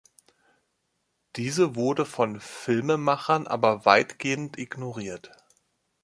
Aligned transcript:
Diese 1.35 1.75
wurde 1.75 2.05
von 2.07 2.39
Filmemachern 2.39 3.45
aber 3.45 3.85
weitgehend 3.85 4.57
ignoriert. 4.57 5.29